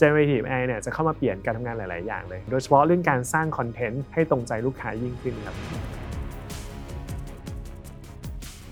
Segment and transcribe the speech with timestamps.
[0.00, 5.56] generative AI เนี่ยจะเข้ามาเปลี่ยนการทำงานหลาย ๆ อย่างเลย โดยเฉพาะเรื่องการสร้าง content ให้ตรงใจลูกค้ายิ่งขึ้นครับ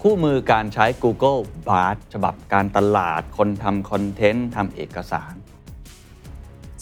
[0.02, 5.34] คู่มือการใช้ Google Bard ฉบับการตลาด คนทำ content ทำเอกสาร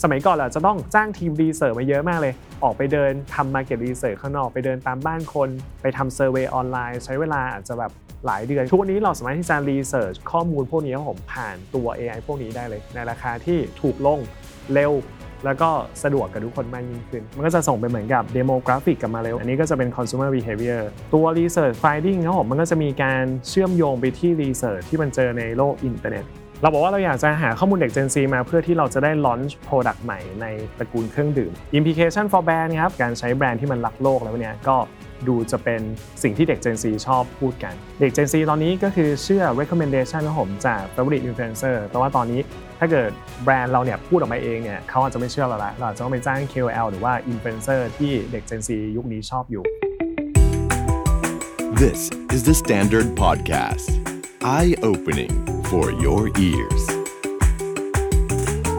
[0.03, 2.33] สมัยก่อนเราจะต้องจ้างทีม research มาเยอะมากเลย
[2.63, 5.49] ออกไปเดินทำ market research ข้างนอกไปเดินตามบ้านคน
[5.81, 7.91] ไปทำ survey ออนไลน์ ใช้เวลาอาจจะแบบ
[8.25, 14.19] หลายเดือน ทุกวันนี้เราสามารถที่จะ research ข้อมูลพวกนี้ผมผ่านตัว AI พวกนี้ได้เลย ในราคาที่ถูกลง
[14.73, 14.91] เร็ว
[15.45, 15.69] แล้วก็
[16.03, 20.81] สะดวกกับทุกคนมากยิ่งขึ้น มันก็จะส่งไปเหมือนกับ demographic กลับมาเลย อันนี้ก็จะเป็น consumer behavior
[21.13, 26.25] ตัว research finding ครับผมมันก็จะมีการเชื่อมโยงไปที่ research ที่มันเจอในโลกอินเทอร์เน็ต
[26.63, 30.45] เราบอกว่าเราอยากจะหาข้อมูลเด็ก Gen Z มาเพื่อที่เราจะได้ launch product ใหม่ใน
[30.77, 34.77] ตระกูลเครื่องดื่ม implication for brand ครับ การใช้แบรนด์ที่มันรักโลกแล้วเนี่ยก็
[35.27, 35.81] ดูจะเป็น
[36.23, 42.39] สิ่งที่เด็ก Gen Z ชอบพูดกัน เด็ก Gen Z ตอนนี้ก็คือเชื่อ recommendation ของผมจาก favorite influencer แต่ว่าตอนนี้
[42.79, 43.11] ถ้าเกิด
[43.43, 49.63] แบรนด์เราเนี่ยพูดออกมาเองเนี่ยเขาอาจจะไม่เชื่อเราละเราอาจจะต้องไปจ้าง KOL หรือว่า influencer ที่เด็ก Gen Z ยุคนี้ชอบอยู่
[51.81, 52.01] This
[52.35, 54.10] is the Standard Podcast.
[54.43, 55.29] Eye opening
[55.69, 56.83] for your ears.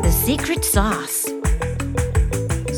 [0.02, 1.19] The secret sauce.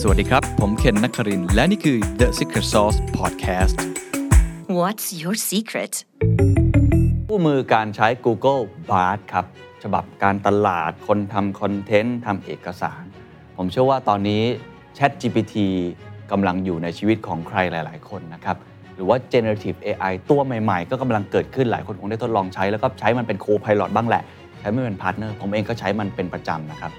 [0.01, 3.77] สวัสดีครับ ผมเคนนักครินทร์และนี่คือ The Secret Sauce Podcast
[4.79, 5.93] What's your secret?
[7.29, 9.47] คู่มือการใช้ Google Bard ครับ
[9.83, 13.03] ฉบับการตลาดคนทำ content ทำเอกสาร
[13.57, 14.43] ผมเชื่อว่าตอนนี้
[14.97, 15.55] ChatGPT
[16.31, 18.57] กำลังอยู่ในชีวิตของใครหลาย ๆ คนนะครับ
[18.97, 24.23] หรือว่า generative AI ตัวใหม่ๆ ก็กำลังเกิดขึ้นหลายคนคงได้ทดลองใช้ แล้วก็ใช้มันเป็น co-pilot บ้างแหละ
[24.61, 26.93] ใช้มันเป็น partner ผมเองก็ใช้มันเป็นประจำนะครับ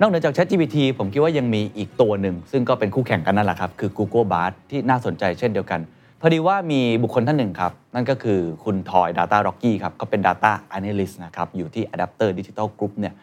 [0.00, 5.80] นอกเหนือจาก ChatGPT ผมคิดว่ายังมีอีกตัวหนึ่ง ซึ่งก็เป็นคู่แข่งกันนั่นแหละครับคือ Google Bard ที่น่าสนใจเช่นเดียวกัน
[6.20, 13.14] พอดีว่ามีบุคคลท่านหนึ่งครับ นั่นก็คือคุณทอย Data Rocky ครับก็เป็น Data Analyst นะครับอยู่ที่ Adapter Digital Group เนี่ย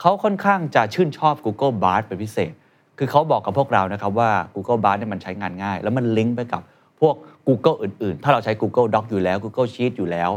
[0.00, 2.52] เขาค่อนข้างจะชื่นชอบ Google Bard เป็นพิเศษ
[2.98, 6.62] คือเขาบอกกับพวกเรานะครับว่า Google Bard เนี่ยมันใช้งานง่าย แล้วมันลิงก์ไปกับ
[7.00, 7.14] พวก
[7.48, 10.30] Google อื่น ๆ ถ้าเราใช้ Google Doc อยู่แล้ว Google Sheet อยู่แล้ว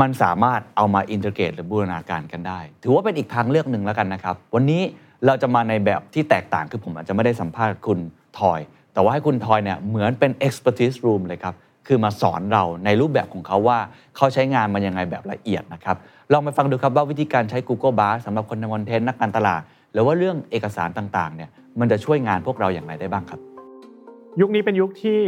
[0.00, 4.82] มันสามารถเอามาอินเทอร์เกตหรือบูรณาการกันได้ ถือว่าเป็นอีกทางเลือกหนึ่งแล้วกันนะครับ วันนี้
[5.26, 7.98] เราจะมาในแบบที่แตกต่างคือผมอาจจะไม่ได้สัมภาษณ์คุณ
[8.38, 8.60] ทอย
[8.94, 11.54] แต่ว่าให้คุณทอยเนี่ยเหมือนเป็น expertise room เลยครับ
[11.86, 13.78] คือมาสอนเราในรูปแบบของเขาว่า
[14.16, 15.96] เขาใช้งานมันยังไงแบบละเอียดนะครับ
[16.32, 19.62] ลองไปฟังดูครับว่าวิธีการใช้ Google Bar สำหรับคนทำคอนเทนต์นักการตลาด
[19.92, 21.50] หรือว่าเรื่องเอกสารต่างๆเนี่ย
[21.80, 23.40] มันจะช่วยงานพวกเราอย่างไรได้บ้างครับ
[24.40, 25.20] ยุคนี้เป็นยุคที่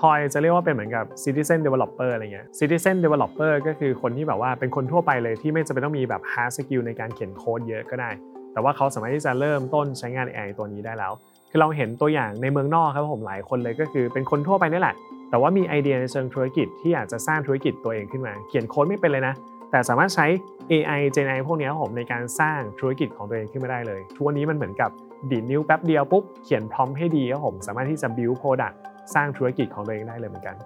[0.00, 8.10] ทอยจะเรียกว่าเป็นเหมือนกับ citizen developer อะไรเงี้ย citizen developer ก็คือคนที่แบบว่าเป็นคนทั่วไปเลยที่ไม่จำเป็นต้องมีแบบ hard skill ในการเขียนโค้ดเยอะก็ได้
[8.52, 11.12] แต่ว่าเขาสามารถที่จะเริ่มต้นใช้งาน AI ตัวนี้ได้แล้ว
[11.50, 14.94] คือเราเห็นตัวอย่างในเมืองนอกครับผมหลายคนเลยก็คือเป็นคนทั่วไปนี่แหละ
[15.30, 19.34] แต่ว่ามีไอเดียในเชิงธุรกิจที่อยากจะสร้างธุรกิจตัวเองขึ้นมา เขียนโค้ดไม่เป็นเลยนะ
[19.70, 20.26] แต่สามารถใช้
[20.70, 24.90] AI Gen AI พวกนี้ครับผมในการสร้างธุรกิจของตัวเองขึ้นมาได้เลยทุกวันนี้มันเหมือนกับ
[25.30, 28.76] ดีดนิ้วแป๊บเดียวปุ๊บเขียนพร้อมให้ดีครับผมสามารถที่จะ build product
[29.14, 30.56] สร้างธุรกิจของตัวเองได้เลยเหมือนกัน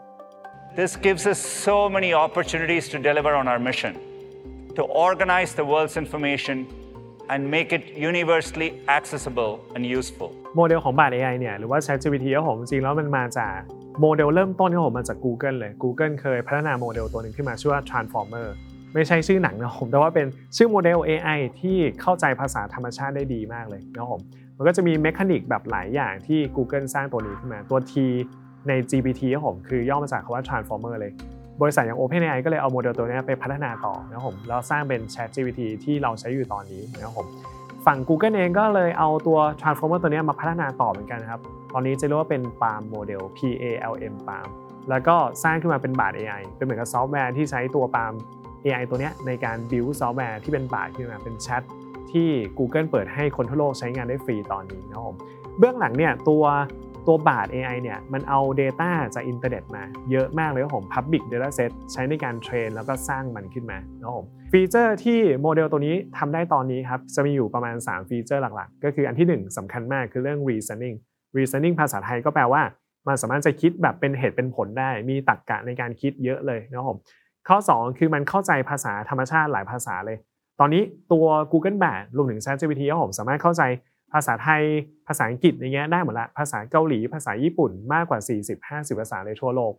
[0.81, 3.93] This gives us so many opportunities to deliver on our mission
[4.79, 6.57] to organize the world's information
[7.33, 10.31] and make it universally accessible and useful.
[10.57, 13.57] โมเดลของ Bard AI เนี่ยหรือว่า ChatGPT ครับผมจริงแล้วมันมาจาก
[14.01, 18.47] โมเดลเริ่มต้นครับผมมาจาก Google เลย Google เคยพัฒนาโมเดลตัวหนึ่งขึ้นมาชื่อว่า Transformer
[18.95, 20.27] ไม่ใช่ชื่อหนังนะผมแต่ว่าเป็น
[20.57, 24.21] ชื่อโมเดล AI ที่เข้าใจภาษาธรรมชาติได้ดีมากเลยนะครับผม
[24.63, 27.93] มันก็จะมี mechanic แบบหลายอย่างที่ Google สร้างตัวนี้ขึ้นมา ตัว T
[28.69, 31.13] ใน GPT ครับผมคือย่อมาจากคำว่า Transformer เลย
[31.63, 37.27] บริษัทอย่าง OpenAI ก็เลยเอาโมเดลตัวนี้ไปพัฒนาต่อนะครับผมแล้วสร้างเป็น ChatGPT ที่เราใช้อยู่ตอนนี้นะครับผม
[37.87, 41.41] ฝั่ง Google เองก็เลยเอาตัว Transformer ตัวนี้มาพัฒนาต่อเหมือนกันนะครับ
[41.75, 44.49] ตอนนี้จะเรียกว่าเป็น PaLM โมเดล P A L M PaLM
[44.91, 48.15] แล้วก็สร้างขึ้นมาเป็นบาท AI เป็นเหมือนกับซอฟต์แวร์ที่ใช้ตัว PaLM
[48.65, 51.63] AI ตัวนี้ในการ build ซอฟต์แวร์ที่เป็น Bard ขึ้นมาเป็นแชท
[52.13, 52.29] ที่
[52.59, 55.17] Google เปิดให้คนทั่วโลกใช้งานได้ฟรีตอนนี้นะครับผม
[55.59, 56.45] เบื้องหลังเนี่ยตัว
[57.09, 68.09] ตัว Bard AI เนี่ยมันเอา Data จากอินเทอร์เน็ตมาเยอะมากเลยครับผม Public Data Set ใช้ในการ train แล้วก็สร้างมันขึ้นมานะครับผม feature ที่โมเดลตัวนี้ทำได้ตอนนี้ครับ จะมีอยู่ประมาณ 3
[68.09, 70.97] feature หลักๆ ก็คืออันที่ 1สำคัญมากคือเรื่อง reasoning
[71.37, 72.63] reasoning ภาษาไทยก็แปลว่า
[73.09, 76.99] มันสามารถจะคิดแบบเป็นเหตุเป็นผลได้ มีตรรกกะในการคิดเยอะเลยนะครับผม
[77.49, 80.19] ข้อ 2 คือมันเข้าใจภาษาธรรมชาติหลายภาษาเลย
[80.61, 80.83] ตอนนี้
[81.13, 83.63] ตัว Google Bard รวมถึง ChatGPT ครับผมสามารถเข้าใจ
[84.13, 84.63] ภาษาไทย
[85.09, 88.21] ภาษาอังกฤษอย่างเงี้ยได้หมดละ ภาษาเกาหลี ภาษาญี่ปุ่นมากกว่า
[88.59, 89.73] 40-50 ภาษาในทั่วโลก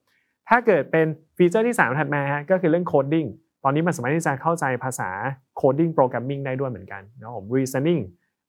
[0.50, 3.26] ถ้าเกิดเป็น feature ที่ 3 ถัดมาฮะก็คือเรื่อง coding
[3.64, 5.10] ตอนนี้มันสามารถที่จะเข้าใจภาษา
[5.58, 8.02] coding programming ได้ด้วยเหมือนกันนะครับผม reasoning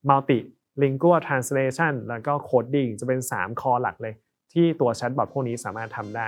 [0.08, 4.14] multilingual translation แล้วก็ coding จะเป็น 3 core หลักเลย
[4.52, 6.26] ที่ตัว chatbot พวกนี้สามารถทำได้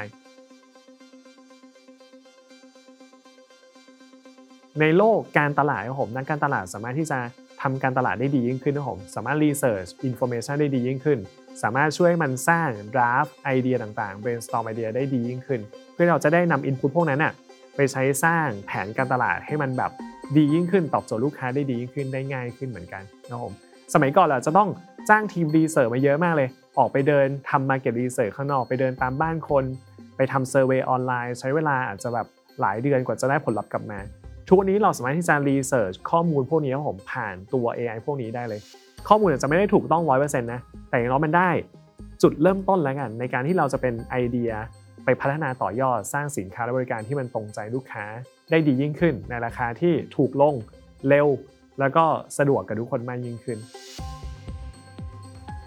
[4.81, 7.19] ในโลกการตลาดครับผมนักการตลาดสามารถที่จะ
[7.63, 11.19] ทำการตลาดได้ดียิ่งขึ้นนะผมสามารถ research information ได้ดียิ่งขึ้น
[11.63, 15.61] สามารถช่วยมันสร้าง draft ไอเดียต่างๆ brainstorm ไอเดียได้ดียิ่งขึ้น
[15.95, 17.33] เพื่อเราจะได้นำ input พวกนั้นอะ
[17.77, 19.91] ไปใช้สร้างแผนการตลาดให้มันแบบ
[20.37, 23.53] ดียิ่งขึ้น ตอบโจทย์ลูกค้าได้ดียิ่งขึ้นได้ง่ายขึ้นเหมือนกันนะครับผม
[23.95, 24.69] สมัยก่อนเราจะต้อง
[25.09, 29.65] จ้างทีมรีเสิร์ชมาเยอะมากเลย ออกไปเดินทำ market research ข้างนอกไปเดินตามบ้านคน
[30.17, 32.27] ไปทำเซอร์เวยออนไลน์ ใช้เวลาอาจจะแบบ
[32.61, 33.99] หลายเดือนกว่าจะได้ผลลัพธ์กลับมา
[34.49, 38.61] ทุกวันนี้เราสามารถที่จะรีเสิร์ชข้อมูลพวกนี้ครับผมผ่านตัว AI พวกนี้ได้เลย
[39.09, 40.61] ข้อมูลอาจจะไม่ได้ถูกต้อง100%นต์นะ
[40.91, 41.51] แต่อย่างน้อยมันได้
[42.23, 44.51] จุดเริ่มต้นแล้วกัน ในการที่เราจะเป็นไอเดีย
[45.05, 48.05] ไปพัฒนาต่อยอดสร้างสินค้าและบริการที่มันตรงใจลูกค้า
[48.51, 50.55] ได้ดียิ่งขึ้น ในราคาที่ถูกลง
[51.09, 51.27] เร็ว
[51.81, 52.05] แล้วก็
[52.39, 53.59] สะดวกกับทุกคนมากยิ่งขึ้น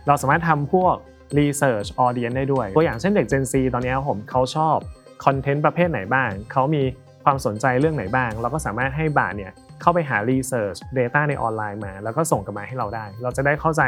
[0.07, 0.95] เราสามารถทำพวก
[1.37, 4.77] Research Audience ได้ด้วย ตัวอย่างเช่นเด็ก Gen Z ตอนนี้ผมเขาชอบ
[5.25, 6.83] คอนเทนต์ประเภทไหนบ้างเขามี
[7.31, 13.81] ความสนใจเรื่องไหนบ้าง เราก็สามารถให้บาทเนี่ยเข้าไปหา Research Data ในออนไลน์มา แล้วก็ส่งกลับมาให้เราได้ เราจะได้เข้าใจ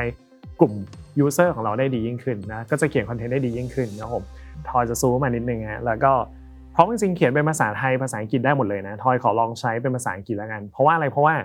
[0.60, 0.74] กลุ่ม
[1.26, 4.24] User ของเราได้ดียิ่งขึ้นนะก็จะเขียนคอนเทนต์ได้ดียิ่งขึ้นนะครับผม
[4.70, 6.12] ทอยจะซูมมานิดนึงฮะแล้วก็
[6.74, 11.36] เพราะจริงๆเขียนเป็นภาษาไทยภาษาอังกฤษได้หมดเลยนะทอยขอลองใช้เป็นภาษาอังกฤษแล้วกันเพราะว่าอะไรเพราะว่า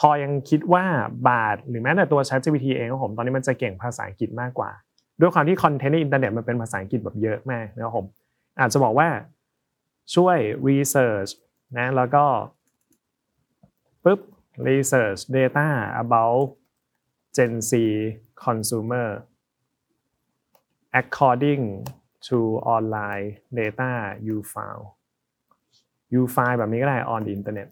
[0.00, 0.84] ทอยยังคิดว่า
[1.28, 4.70] บาทหรือแม้แต่ตัว ChatGPT เองของผมตอนนี้มันจะเก่งภาษาอังกฤษมากกว่า
[5.20, 8.06] ด้วยความที่คอนเทนต์ในอินเทอร์เน็ตมันเป็นภาษาอังกฤษแบบเยอะมากนะครับผม
[8.60, 9.08] อาจจะบอกว่า
[10.14, 10.38] ช่วย
[10.68, 11.30] research
[11.76, 12.24] นะแล้วก็
[14.04, 14.20] ปุ๊บ
[14.66, 15.68] research data
[16.02, 16.42] about
[17.36, 17.72] Gen Z
[18.44, 19.08] consumer
[21.00, 21.62] according
[22.26, 22.38] to
[22.76, 23.26] online
[23.58, 23.92] data
[24.26, 24.84] you found
[26.12, 27.68] you find แบบนี้ก็ได้ on the internet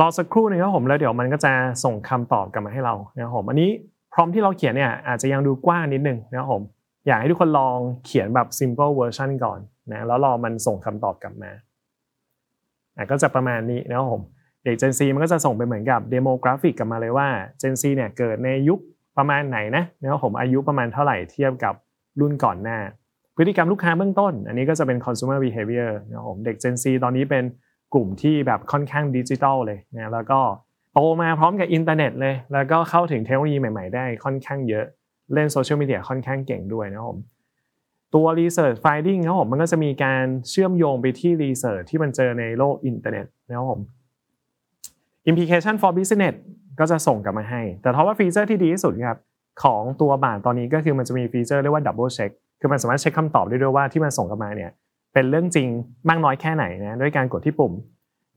[0.00, 1.52] รอสักครู่หนึงครับผมแล้วเดี๋ยวมันก็จะ
[1.84, 3.70] ส่งคำตอบกลับมาให้เรานะครับผมอันนี้
[4.12, 6.62] prompt ที่เราเขียนเนี่ยอาจจะยังดูกว้างนิดนึงนะครับผม
[7.06, 9.60] อยากให้ทุกคนลองเขียนแบบ simple version ก่อน
[9.92, 11.50] นะแล้วรอมันส่งคำตอบกลับมา
[12.96, 14.22] อะก็จะประมาณนี้นะครับผม
[14.64, 17.28] เด็ก Gen Z มันก็จะส่งไปเหมือนกับ demographic กลับมาเลยว่า
[17.62, 18.78] Gen Z เนี่ยเกิดในยุค
[19.18, 21.74] ประมาณไหนนะนะครับผมอายุประมาณเท่าไหร่เทียบกับ
[22.20, 22.78] รุ่นก่อนหน้า
[23.36, 27.44] พฤติกรรมลูกค้าเบื้องต้น อันนี้ก็จะเป็น consumer behavior นะครับผมเด็ก Gen Z ตอนนี้เป็น
[27.94, 30.40] กลุ่มที่แบบค่อนข้างดิจิทัลเลยนะแล้วก็
[30.92, 34.86] โตมาพร้อมกับอินเทอร์เน็ตเลย แล้วก็เข้าถึงเทคโนโลยีใหม่ ๆ ได้ค่อนข้างเยอะ
[35.34, 37.18] เล่นโซเชียลมีเดียค่อนข้างเก่งด้วยนะครับผม
[38.14, 43.80] ตัว research finding นะครับผมมันก็จะมีการเชื่อมโยงไปที่ research ที่มันเจอในโลกอินเทอร์เน็ตนะครับผม
[45.30, 46.34] implication for business
[46.78, 49.18] ก็จะส่งกลับมาให้ แต่เพราะว่า feature ที่ดีที่สุดครับ
[49.62, 52.30] ของตัวบาทตอนนี้ก็คือมันจะมีฟีเจอร์เรียกว่า double check
[52.60, 54.70] คือมันสามารถเช็คคำตอบได้ด้วยว่าที่มันส่งกลับมาเนี่ย
[55.12, 55.68] เป็นเรื่องจริง
[56.08, 57.72] มากน้อยแค่ไหนนะด้วยการกดที่ปุ่ม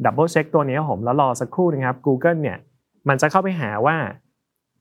[0.05, 2.57] double check ตัวนี้ครับผมแล้วรอสักครู่นึงครับ Google เนี่ย
[3.09, 3.95] มันจะเข้าไปหาว่า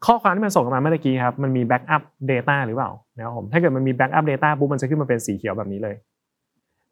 [0.06, 5.96] ข้อความที่มันส่งมาเมื่อกี้ครับมันมี backup data หรือเปล่านะครับผมถ้าเกิดมันมี backup data ปุ๊บมันจะขึ้นมาเป็นสีเขียวแบบนี้เลย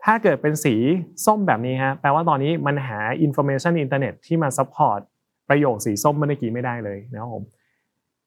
[0.04, 0.74] ถ้าเกิดเป็นสี
[1.26, 5.00] ส้มแบบนี้ฮะแปลว่าตอนนี้มันหา information อินเทอร์เน็ตที่มา support
[5.48, 7.42] ประโยคสีส้มเมื่อกี้ไม่ได้เลยนะครับผม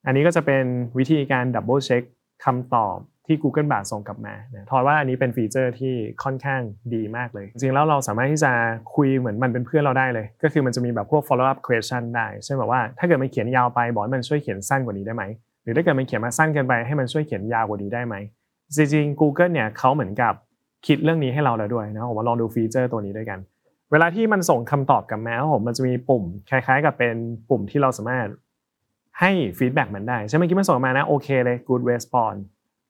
[0.06, 0.64] อันนี้ก็จะเป็น
[0.98, 2.04] วิธีการ double check
[2.46, 4.34] คำตอบ ที่ Google Bard ส่งกลับมา
[4.70, 5.94] ทอยว่าอันนี้เป็นฟีเจอร์ที่
[6.24, 6.62] ค่อนข้าง
[6.94, 8.52] ดีมากเลย จริงๆแล้วเราสามารถที่จะ
[8.96, 15.24] คุยเหมือนมันเป็นเพื่อนเราได้เลย ก็คือมันจะมีแบบพวก follow up question ได้เช่นแบบว่าถ้าเกิดมันเขียนยาวไปบอกให้มันช่วยเขียนสั้นกว่านี้ได้ไหม
[15.64, 18.16] หรือถ้าเกิดมันเขียนมาสั้นเกินไปให้มันช่วยเขียนยาวกว่านี้ได้ไหม
[18.76, 20.34] จริงๆ Google เนี่ยเขาเหมือนกับ
[20.88, 23.40] คิดเรื่องนี้ให้เราแล้วด้วยนะผมมาลองดูฟีเจอร์ตัวนี้ด้วยกัน
[23.92, 27.16] เวลาที่มันส่งคำตอบกลับมาผมมันจะมีปุ่มคล้าย ๆ กับเป็น
[27.50, 28.28] ปุ่มที่เราสามารถ
[29.20, 32.42] ให้ feedback มันได้ใช่ไหมเมื่อกี้มันส่งมานะโอเคเลย good response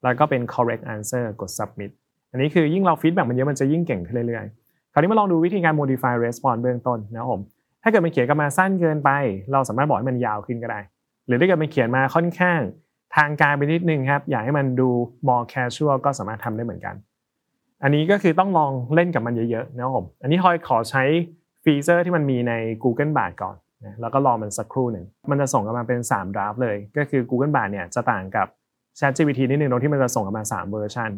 [0.06, 1.92] แล้วก็เป็น correct answer กด submit
[2.32, 7.42] อันนี้คือยิ่งเรา feedback มันเยอะมันจะยิ่งเก่งขึ้นเรื่อยๆ คราวนี้มาลองดูวิธีการ modify response เบื้องต้นนะครับผม
[7.84, 9.10] ถ้าเกิดมันเขียนกลับมาสั้นเกินไป
[9.52, 10.80] เราสามารถบอกให้มันยาวขึ้นก็ได้
[11.28, 12.60] หรือถ้าเกิดมันเขียนมาค่อนข้าง
[13.16, 14.90] ทางการไปนิดนึงครับ อยากให้มันดู
[15.28, 16.96] more casual ก็สามารถทำได้เหมือนกัน
[17.84, 21.04] อันนี้ก็คือต้องลองเล่นกับมันเยอะๆนะครับผมอันนี้ทอยขอใช้
[21.64, 28.48] feature ที่มันมีใน Google Bard ก่อนนะแล้วก็รอมันสักครู่หนึ่งมันจะส่งกลับมาเป็น 3 draft เลย ก็คือ Google Bard เนี่ยจะต่างกับ
[29.00, 31.10] ChatGPT นิดนึงตรงที่มันจะส่งกลับมา 3 เวอร์ชัน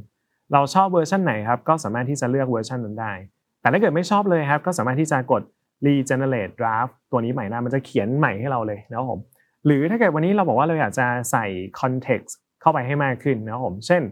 [0.54, 3.14] เราชอบเวอร์ชันไหนครับก็สามารถที่จะเลือกเวอร์ชันนั้นได้
[3.62, 5.42] แต่ถ้าเกิดไม่ชอบเลยครับก็สามารถที่จะกด
[5.86, 9.20] regenerate draft ตัวนี้ใหม่ได้มันจะเขียนใหม่ให้เราเลยนะครับผม
[9.66, 11.46] หรือถ้าเกิดวันนี้เราบอกว่าเราอยากจะใส่
[11.80, 14.04] context เข้าไปให้มากขึ้นนะครับผมเช่น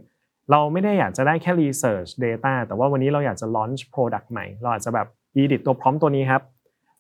[0.52, 5.08] เราไม่ได้อยากจะได้แค่ research data แต่ว่าวันนี้เราอยากจะ launch product ใหม่ เราอาจจะแบบ
[5.42, 6.42] edit ตัวพร้อมตัวนี้ครับ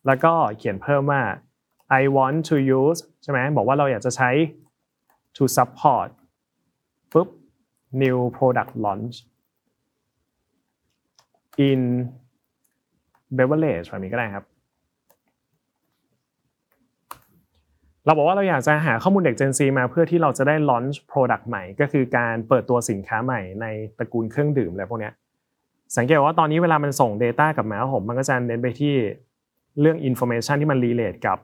[0.07, 1.21] แล้วก็เขียนเพิ่มว่า
[1.99, 4.29] I want to use ใช่ไหมบอกว่าเราอยากจะใช้
[5.35, 6.09] to support
[7.15, 7.29] ปุ๊บ
[8.01, 9.15] new product launch
[11.69, 11.81] in
[13.37, 14.45] beverage แบบนี้ก็ได้ครับ
[18.05, 23.65] เราบอกว่าเราอยากจะหาข้อมูลเด็ก Gen Z มาเพื่อที่เราจะได้ launch product ใหม่ ก็คือการเปิดตัวสินค้าใหม่ใน
[23.97, 25.11] ตระกูลเครื่องดื่มอะไรพวกนี้
[25.97, 28.93] สังเกตว่าตอนนี้เวลามันส่ง Data กลับมาผมมันก็จะเน้นไปที่
[29.79, 31.37] เรื่อง information ที่มัน relate กับ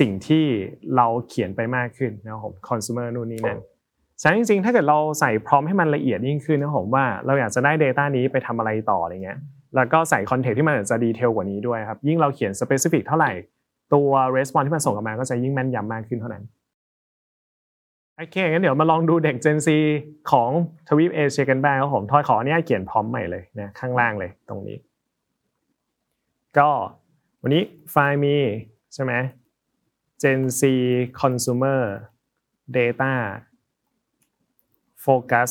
[0.00, 0.44] สิ่งที่
[0.96, 3.60] เราเขียนไปมากขึ้นนะครับผม consumer นู่นนี่นั่น
[4.22, 9.38] ฉะนั้นจริงๆ ถ้าเกิดเราใส่พร้อมให้มันละเอียดยิ่งขึ้นนะผมว่าเราอยากจะได้ Data นี้ไปทำอะไรต่ออะไรเงี้ย
[9.76, 13.32] แล้วก็ใส่คอนเทกต์ที่มันจะดีเทลกว่านี้ด้วยครับยิ่งเราเขียน specific เท่าไหร่
[13.94, 16.44] ตัว response ที่มันส่งกลับมาก็จะยิ่งแม่นยำมากขึ้นเท่านั้น
[18.16, 19.68] โอเคงั้นเดี๋ยวมาลองดูเด็ก Gen Z
[20.30, 20.50] ของ
[20.88, 24.76] ทวีปเอเชียกันบ้างครับผมทอยขออนุญาตเขียนพร้อมใหม่เลยนะข้างล่างเลยตรงนี้
[26.58, 26.70] ก็
[27.42, 28.36] วันนี้ไฟล์มี
[28.94, 29.12] ใช่ไหม
[30.22, 30.60] Gen Z
[31.20, 31.80] consumer
[32.76, 33.12] data
[35.06, 35.50] focus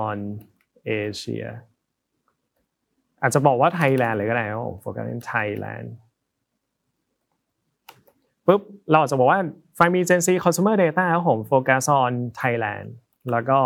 [0.00, 0.16] on
[1.02, 1.50] Asia
[3.22, 5.86] อาจจะบอกว่า Thailand เลยก็ได้ครับผม focus on Thailand
[8.46, 8.60] ปุ๊บ
[8.90, 9.40] เราอาจจะบอกว่า
[9.74, 12.86] ไฟล์มี Gen Z consumer data ครับผม focus on Thailand
[13.30, 13.58] แล้วก็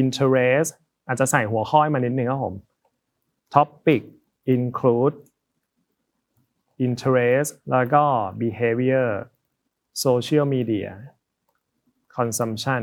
[0.00, 0.70] interest
[1.06, 2.54] อาจจะใส่หัวข้อให้มานิดนึงครับผม
[3.54, 4.02] topic
[4.54, 5.14] include
[6.86, 8.04] interest แล้วก็
[8.40, 9.08] behavior
[10.04, 10.90] social media
[12.16, 12.82] consumption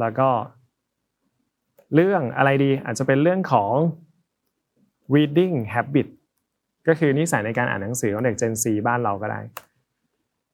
[0.00, 0.28] แล้วก็
[1.94, 3.72] เรื่องอะไรดีอาจจะเป็นเรื่องของ
[5.14, 6.08] reading habit
[6.88, 9.40] ก็คือนิสัยในการอ่านหนังสือของเด็ก Gen Z บ้านเราก็ได้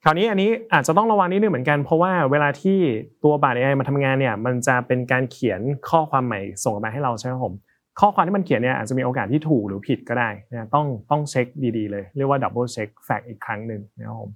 [0.03, 2.79] คราวนี้อันนี้อาจจะต้องระวังนิดนึงเหมือนกัน เพราะว่าเวลาที่
[3.23, 7.53] ตัว Bard AI มาทำงานเนี่ย มันจะเป็นการเขียนข้อความใหม่ส่งมาให้เราใช่ไหมผม
[7.99, 14.29] ข้อความที่มันเขียนเนี่ยอาจจะมีโอกาสที่ถูกหรือผิดก็ได้นะต้องต้องเช็คดีๆเลย เรียกว่า double check fact อีกครั้งหนึ่งนะครับผม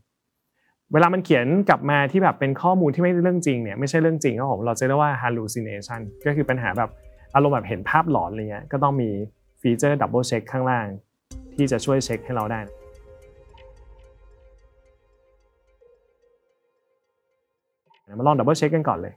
[0.93, 6.89] เวลามันเขียนกลับมาที่แบบเป็นข้อมูลที่ไม่ใช่เรื่องจริงเนี่ยไม่ใช่เรื่องจริงครับผมเราจะเรียกว่า hallucination ก็คือปัญหาแบบ
[7.35, 9.09] อารมณ์แบบเห็นภาพหลอนอะไรเงี้ยก็ต้องมี
[9.61, 10.87] ฟีเจอร์ double check ข้างล่าง
[11.55, 12.59] ที่จะช่วยเช็คให้เราได้
[18.17, 19.13] มาลอง double check กันก่อนเลย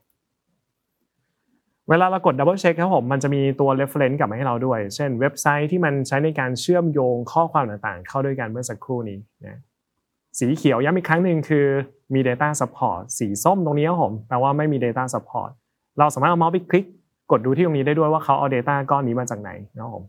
[1.91, 9.59] เวลาเรากด double check ครับผมมันจะมีตัว reference กลับมาให้เราด้วย เช่นเว็บไซต์ที่มันใช้ในการเชื่อมโยงข้อความต่างๆ เข้าด้วยกันเมื่อสักครู่นี้นะ
[10.39, 11.67] สีเขียวย้ำอีกครั้งหนึ่งคือ
[12.15, 15.51] มี data support สีส้มตรงนี้ครับผมแปลว่าไม่มี data support
[15.99, 16.85] เราสามารถเอาเมาส์ไปคลิก
[17.31, 20.05] กดดูที่ตรงนี้ได้ด้วยว่าเขาเอา data ก้อนนี้มาจากไหนนะครับผม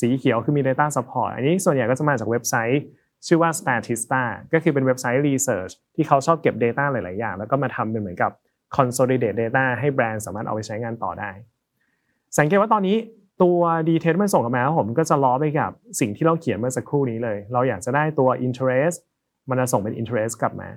[0.00, 2.82] สีเขียวคือมี data support อันนี้ส่วนใหญ่ก็จะมาจากเว็บไซต์
[3.26, 4.22] ชื่อว่า Statista
[4.52, 8.32] ก็คือเป็นเว็บไซต์ research ที่เขาชอบเก็บ data หลาย ๆ อย่าง แล้วก็มาทำเป็นเหมือนกับ
[8.76, 11.30] consolidate data ให้แบรนด์สามารถเอาไปใช้งานต่อได้
[12.38, 12.96] สังเกตว่าตอนนี้
[13.42, 15.70] ตัวดีเทลมันส่งกลับมาผมก็จะล้อไปกับ
[16.00, 18.98] สิ่งที่เราเขียนเมื่อสักครู่นี้เลย เราอยากจะได้ตัว interest
[19.48, 20.68] มันจะส่งเป็น interest กลับมา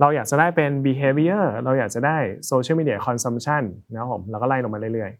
[0.00, 2.16] เราอยากจะได้เป็น behavior เราอยากจะได้
[2.50, 5.10] social media consumption นะครับผมแล้วก็ไล่ลงมาเรื่อย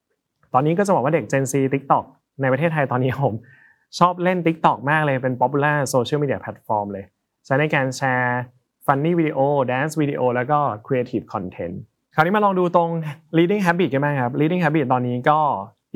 [0.00, 2.04] ๆ ตอนนี้ก็จะบอกว่าเด็ก Gen Z TikTok
[2.40, 3.34] ในประเทศไทยตอนนี้ผม
[3.98, 7.04] ชอบเล่น TikTok มากเลยเป็น popular social media platform เลย
[7.44, 8.40] ใช้ในการแชร์
[8.86, 9.40] funny video
[9.70, 11.74] dance video แล้วก็ creative content
[12.14, 12.90] คราวนี้มาลองดูตรง
[13.36, 15.38] reading habit กันบ้างครับ reading habit ตอนนี้ก็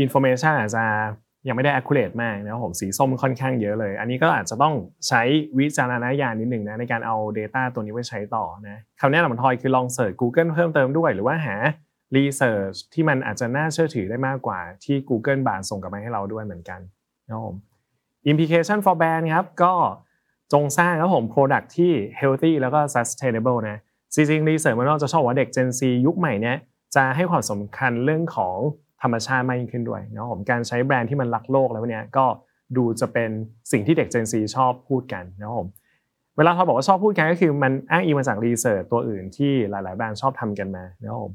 [0.04, 0.85] information อาจจะ
[1.49, 4.75] ยังไม่ได้ accurate มากนะครับผมสีส้มค่อนข้างเยอะเลย อันนี้ก็อาจจะต้อง
[5.09, 5.23] ใช้
[5.59, 11.57] วิจารณญาณนิดหนึ่งนะในการเอา data ตัวนี้ไว้ใช้ต่อนะคำแนะนำของทอยคือลองเสิร์ช Google เพิ่มเติมด้วย หรือว่าหา
[12.17, 16.81] research ที่มันอาจจะน่าเชื่อถือได้มากกว่าที่ Google บานส่งกลับมาให้เราด้วยเหมือนกัน
[17.26, 17.57] นะครับผม
[18.31, 19.75] implication for brand ครับก็
[20.52, 23.78] จงสร้างครับผม product ที่ healthy แล้วก็ sustainable นะ
[24.14, 26.57] จริงๆ research มันก็จะชอบว่าเด็ก Gen Z ยุคใหม่เนี้ย
[26.97, 28.57] จะให้ความสำคัญเรื่องของ
[29.02, 32.26] ธรรมชาติมากยิ่งขึ้นด้วยนะครับผมการใช้แบรนด์ที่มันรักโลกแล้วเนี่ยก็
[32.76, 33.31] ดูจะเป็น
[33.73, 35.69] สิ่งที่เด็ก Gen Z ชอบพูดกันนะครับผม
[36.37, 41.33] เวลาเขาบอกว่าชอบพูดกันก็คือมันอ้างอิงมาจาก research ตัวอื่นที่หลาย ๆ แบรนด์ชอบทำกันมานะครับผม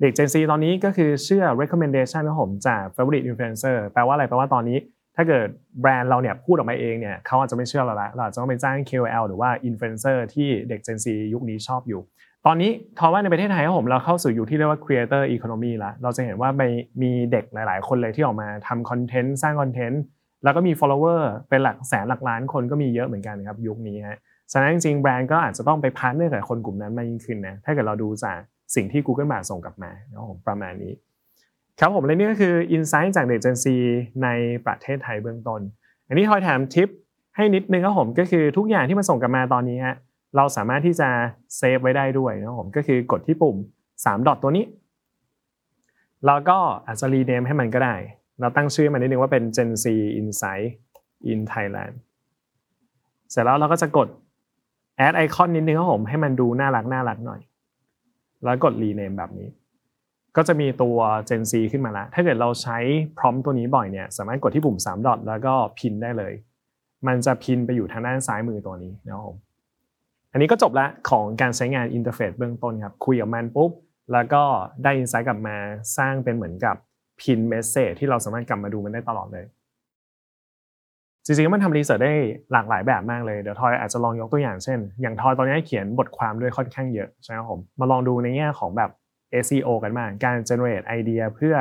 [0.00, 4.78] เด็ก Gen Z ตอนนี้ก็คือเชื่อ recommendation นะครับผมจาก favorite influencer แปลว่าอะไรแปลว่าตอนนี้
[5.16, 5.48] ถ้าเกิด
[5.80, 12.00] แบรนด์เราเนี่ยพูดออกมาเองเนี่ยเขาอาจจะไม่เชื่อเราละเราอาจจะต้องไปจ้าง KOL หรือว่า influencer ที่เด็ก Gen Z ยุคนี้ชอบอยู่
[12.46, 16.50] ตอนนี้ทว่าในประเทศไทยครับผมเราเข้าสู่อยุคที่เรียกว่า creator economy ละเราจะเห็นว่า
[17.02, 20.02] มีเด็กหลาย ๆ คนเลยที่ออกมาทำคอนเทนต์สร้างคอนเทนต์
[20.44, 24.18] แล้วก็มี follower เป็นหลักแสนหลักล้านคนก็มีเยอะเหมือนกันครับยุคนี้ฮะ
[24.52, 28.38] ฉะนั้นจริงแบรนด์ก็อาจจะต้องไปพาร์ทเนอร์กับคนกลุ่มนั้นมากยิ่งขึ้นนะถ้าเกิดเราดูจาก
[28.74, 30.92] สิ่งที่ Google มาส่งกลับมานะครับผมประมาณนี้
[31.80, 33.66] ครับผมและนี่ก็คือ insight จากเด็ก Gen Z
[34.22, 34.28] ใน
[34.66, 35.60] ประเทศไทยเบื้องต้น
[36.08, 36.88] อันนี้ทอยแถมทิป
[37.36, 39.96] ให้นิดนึงครับผมก็คือทุกอย่างที่มันส่งกลับมาตอนนี้ฮะ
[40.36, 41.08] เราสามารถที่จะ
[41.56, 43.56] เซฟไว้ได้ด้วยนะครับผมก็คือกดที่ปุ่ม
[43.94, 44.64] 3ดอทตัวนี้
[46.26, 47.94] แล้วก็อาจจะรีเนมให้มันก็ได้
[48.40, 49.84] เราตั้งชื่อมันนิดนึงว่าเป็น Gen Z
[50.20, 50.66] Insight
[51.32, 51.94] in Thailand
[53.30, 54.08] เสร็จแล้วเราก็จะกด
[55.06, 57.40] add icon นิดนึงครับผมให้มันดูน่ารักน่ารักหน่อย
[58.44, 59.48] แล้วกด rename แบบนี้
[60.36, 60.98] ก็จะมีตัว
[61.28, 62.78] Gen Z ขึ้นมาแล้วถ้าเกิดเราใช้
[63.18, 66.32] พร้อมตัวนี้บ่อยเนี่ย สามารถกดที่ปุ่ม3ดอทแล้วก็พินได้เลย
[67.06, 69.36] มันจะพินไปอยู่ทางด้านซ้ายมือตัวนี้นะครับผม
[70.32, 73.70] อันนี้ก็จบละของการใช้งาน interface เบื้องต้นครับคุยกับมันปุ๊บ
[74.12, 74.42] แล้วก็
[74.82, 75.56] ได้ insight กลับมา
[75.98, 76.76] สร้างเป็นเหมือนกับ
[77.20, 79.44] pin message ที่เราสามารถกลับมาดูมันได้ตลอดเลย
[81.24, 82.14] จริงๆมันทำ research ได้
[82.52, 88.90] หลากหลายแบบมากเลยเดี๋ยวทอยอาจจะลองยกตัวอย่างเช่น อย่างทอยตอนนี้เขียนบทความด้วยค่อนข้างเยอะใช่ไหมครับผมมาลองดูในแง่ของแบบ
[89.44, 91.54] SEO กันบ้างการ generate ไอเดียเพื่อ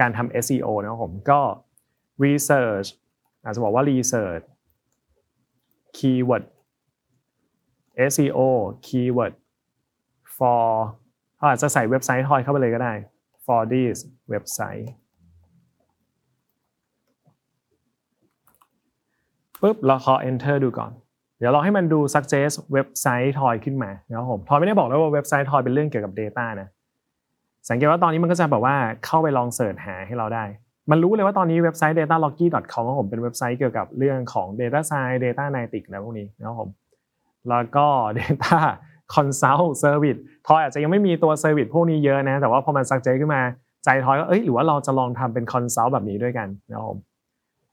[0.00, 1.40] การทำ SEO นะครับผมก็
[2.24, 2.88] research
[3.44, 4.44] อาจจะบอกว่า research
[5.96, 6.44] keyword
[8.10, 8.40] SEO
[8.86, 9.34] keyword
[10.36, 10.64] for
[11.36, 12.92] เขาอาจจะใส่เว็บไซต์ทอยเข้าไปเลยก็ได้
[13.46, 13.96] for this
[14.32, 14.86] website
[19.60, 20.92] ปุ๊บเราขอ enter ดูก่อน
[21.38, 26.68] เดี๋ยวเราให้มันดู suggest เว็บไซต์ทอยขึ้นมานะครับผมทอยไม่ได้บอกแล้วว่าเว็บไซต์ทอยเป็นเรื่องเกี่ยวกับ Data นะ
[27.68, 30.44] สังเกตว่าตอนนี้มันก็จะแบบว่าเข้าไปลองเสิร์ชหาให้เราได้
[30.90, 36.68] มันรู้เลยว่าตอนนี้เว็บไซต์ dataloggy.com ของผมเป็นเว็บไซต์เกี่ยวกับเรื่องของ data science data analytics อะไรพวกนี้นะครับผม
[37.50, 37.86] แล้วก็
[38.18, 38.60] data
[39.14, 43.42] consult service ทอยอาจจะยังไม่มีตัว service พวกนี้เยอะนะแต่ว่าพอมัน suggest ขึ้นมา
[43.84, 46.98] ใจทอยก็เอ้ยหรือว่าเราจะลองทำเป็น consult แบบนี้ด้วยกันนะครับผม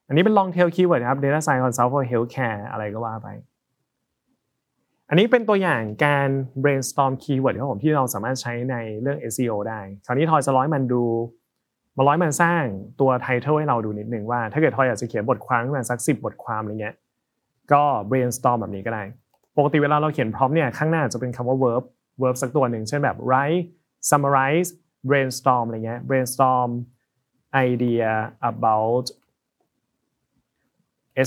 [0.08, 3.28] อันนี้เป็น long tail keyword ครับ data science consult for healthcare อะไรก็ว่าไป
[5.10, 6.30] อันนี้เป็นตัวอย่างการ
[6.64, 11.04] brainstorm keyword ครับผมที่เราสามารถใช้ในเรื่อง SEO ได้คราวนี้ทอยจะร้อยมันดู
[11.98, 12.64] มาร้อยมันสร้าง
[13.00, 16.96] ตัว title ให้เราดูนิดนึงว่า ถ้าเกิดทอยอยากจะเขียนบทความขึ้นมาสักสิบทความอะไรเงี้ย
[17.72, 19.04] ก็ brainstorm แบบนี้ก็ได้
[19.60, 21.84] ปกติเวลาเราเขียน prompt เนี่ยข้างหน้าจะเป็นคำว่า verb
[22.22, 23.64] verb สักตัวหนึ่งเช่นแบบ write
[24.10, 24.70] summarize
[25.10, 26.70] brainstorm อะไรเงี้ย brainstorm
[27.68, 28.12] idea
[28.52, 29.06] about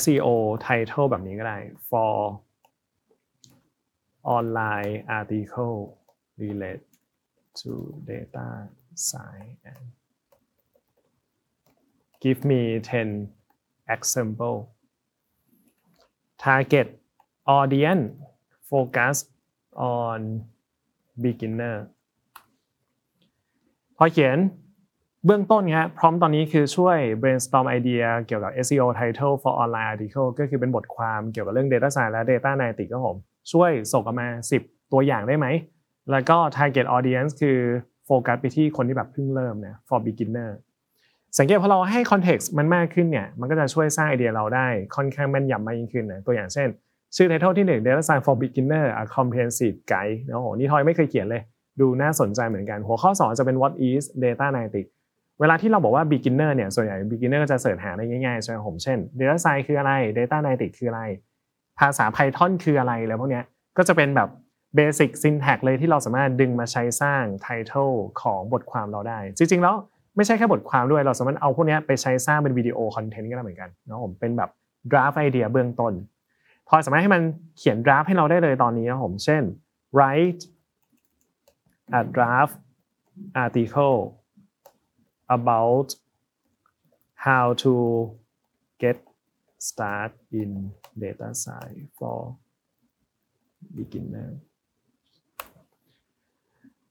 [0.00, 0.28] SEO
[0.66, 1.58] title แบบนี้ก็ได้
[1.90, 2.14] for
[4.36, 5.76] online article
[6.42, 6.84] relate
[7.60, 7.70] to
[8.10, 8.48] data
[9.08, 9.84] science and
[12.22, 13.28] give me 10
[13.94, 14.56] example
[16.44, 17.01] target
[17.58, 18.04] audience
[18.70, 19.16] focus
[19.74, 20.18] on
[21.22, 21.76] beginner
[23.96, 24.38] พอเขียน
[25.26, 33.16] เบื้องต้นครับพร้อมตอนนี้คือช่วย brainstorm ไอเดียเกี่ยวกับ SEO title for online article ก็คือเป็นบทความเกี่ยวกับเรื่อง data science และ data analytics ครับผม
[33.52, 34.28] ช่วยส่งออกมา
[34.60, 35.46] 10 ตัวอย่างได้ไหม
[36.10, 37.58] แล้วก็ target audience คือ
[38.06, 40.50] โฟกัสไปที่คนที่แบบเพิ่งเริ่มนะ for beginner
[41.38, 46.68] สังเกตพอเราให้ context มันมากขึ้นเนี่ยมันก็จะช่วยสร้างไอเดียเราได้ค่อนข้างแม่นยำมากยิ่งขึ้นนะตัวอย่างเช่น
[47.16, 51.42] ชื่อ title ที่1 data science for beginner a comprehensive guide นะโอ้โหนี่ทอยไม่เคยเขียนเลย
[51.80, 54.90] ดูน่าสนใจเหมือนกัน หัวข้อ2จะเป็น what is data analytics
[55.40, 61.02] เวลาที่เราบอกว่า beginner เนี่ยส่วนใหญ่ beginner ก็จะเสิร์ชหาได้ง่ายๆใช่ไหมผมเช่น data science คืออะไร data analytics คืออะไร
[61.78, 63.44] ภาษา Python คืออะไรแล้วพวกเนี้ย
[63.78, 64.28] ก็จะเป็นแบบ
[64.78, 69.74] basic syntax เลยที่เราสามารถดึงมาใช้สร้าง title ของบทความเราได้ จริงๆแล้ว
[70.16, 74.50] ไม่ใช่แค่บทความด้วยเราสามารถเอาพวกเนี้ยไปใช้สร้างเป็นวิดีโอคอนเทนต์ก็ได้เหมือนกันเนะผมเป็นแบบ
[74.90, 75.92] draft idea เบื้องต้น
[76.68, 77.22] พอสามารถให้มัน
[77.58, 79.42] เขียน draft ให้เราได้เลยตอนนี้นะผม เช่น
[79.96, 80.42] write
[82.00, 82.56] a draft
[83.44, 83.98] article
[85.36, 85.88] about
[87.26, 87.72] how to
[88.82, 88.96] get
[89.68, 90.50] start in
[91.02, 92.18] data science for
[93.76, 94.30] beginner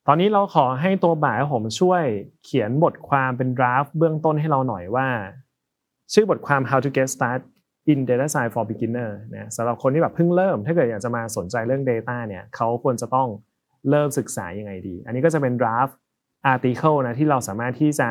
[0.08, 2.04] ตอนนี้เราขอให้ตัวบ่ายผมช่วย
[2.44, 5.08] เขียนบทความเป็น draft เบื้องต้นให้เราหน่อยว่า
[6.14, 7.42] ชื่อบทความ how to get start
[7.92, 13.28] in data science for beginner นะสำหรับคนที่แบบเพิ่งเริ่ม ถ้าเกิดอยากจะมาสนใจเรื่อง data เนี่ยเขาควรจะต้อง
[13.90, 15.94] เริ่มศึกษายังไงดี อันนี้ก็จะเป็น draft
[16.54, 18.10] article นะที่เราสามารถที่จะ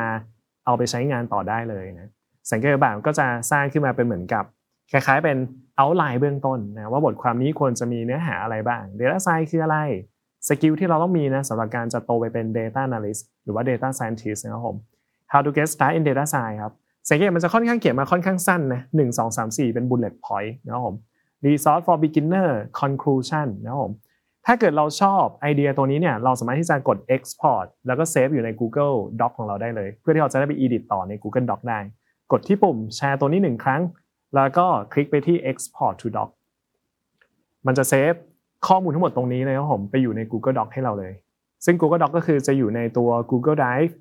[0.65, 2.09] เอาไปใช้งานต่อได้เลยนะ
[2.51, 4.45] สังเกตแบบก็จะสร้างขึ้นมาเป็นเหมือนกับ
[4.91, 5.37] คล้ายๆเป็น
[5.79, 9.77] outline เบื้องต้นนะว่าบทความนี้ควรจะมีเนื้อหาอะไรบ้าง data science คืออะไร
[10.47, 14.77] สกิลที่เราต้องมีนะสำหรับการจะโตไปเป็น data analyst หรือว่า data scientist นะครับผม
[15.31, 16.73] how to get started in data science ครับ
[17.09, 20.95] สังเกตมันจะค่อนข้างเขียนมาค่อนข้างสั้นนะหนึ่งสองสามสี่เป็น bullet point นะครับผม
[21.45, 22.49] resource for beginner
[22.81, 23.93] conclusion นะครับผม
[24.45, 31.79] ถ้าเกิดเราชอบไอเดียตัวนี้เนี่ยเราสามารถที่จะกด export แล้วก็เซฟอยู่ใน Google Doc ของเราได้เลย เพื่อที่เราจะได้ไป edit ต่อใน Google Doc ได้
[32.31, 33.81] กดที่ปุ่มแชร์ตัวนี้หนึ่งครั้ง
[34.35, 36.29] แล้วก็คลิกไปที่ export to doc
[37.67, 38.13] มันจะเซฟ
[38.67, 41.13] ข้อมูลทั้งหมดตรงนี้เลยครับผมไปอยู่ใน Google Doc ให้เราเลย
[41.65, 43.93] ซึ่ง Google Doc ก็คือจะอยู่ในตัว Google Drive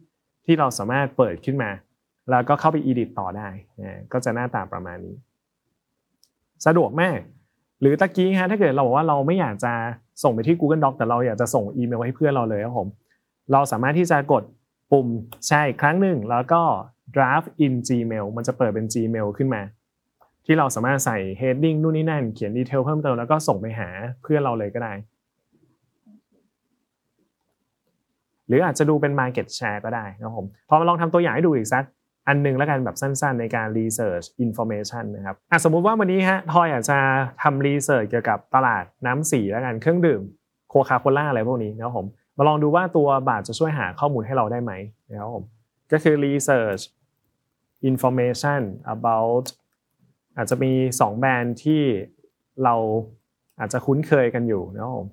[0.46, 1.70] ที่เราสามารถเปิดขึ้นมา
[2.30, 3.48] แล้วก็เข้าไป edit ต่อได้
[3.82, 5.14] นะก็จะหน้าตาประมาณนี้
[6.66, 7.18] สะดวกมาก
[7.80, 9.72] หรือตะกี้ฮะถ้าเกิดเราบอกว่าเราไม่อยากจะ
[10.22, 12.88] ส่งไปที่ Google Doc แต่เราอยากจะส่งอีเมลให้เพื่อนเราเลยครับผม
[13.52, 14.42] เราสามารถที่จะกด
[14.92, 15.06] ปุ่ม
[15.46, 16.62] แชร์อีกครั้งหนึ่งแล้วก็
[17.14, 19.62] draft in Gmail มันจะเปิดเป็น Gmail ขึ้นมา
[20.46, 23.88] ที่เราสามารถใส่ heading นู่นนี่นั่น เขียนดีเทลเพิ่มเติมแล้วก็ส่งไปหา
[24.22, 24.92] เพื่อนเราเลยก็ได้
[28.46, 31.84] หรืออาจจะดูเป็น market share ก็ได้นะครับผมพอมาลองทำตัวอย่างให้ดูอีกสัก
[32.28, 36.98] อันหนึงแล้วกันแบบสั้นๆ ในการ research information นะครับอะสมมุติว่าวันนี้ฮะทอยอยากจะ
[37.42, 40.22] ทำ research เกี่ยวกับตลาดน้ำสีแล้วกันเครื่องดื่ม
[40.68, 42.06] โคคาโคล่าอะไรพวกนี้นะครับผม
[42.36, 44.72] มาลองดูว่าตัวบาทจะช่วยหาข้อมูลให้เราได้ไหม
[45.10, 45.44] นะครับผม
[45.92, 46.82] ก็คือ research
[47.90, 48.60] information
[48.94, 49.46] about
[50.36, 51.82] อาจจะมี 2 แบรนด์ที่
[52.64, 52.74] เรา
[53.58, 55.06] อาจจะคุ้นเคยกันอยู่นะครับผม